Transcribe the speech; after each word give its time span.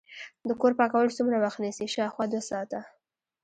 د 0.47 0.49
کور 0.61 0.73
پاکول 0.79 1.07
څومره 1.17 1.37
وخت 1.43 1.59
نیسي؟ 1.63 1.85
شاوخوا 1.95 2.25
دوه 2.31 2.43
ساعته 2.49 2.79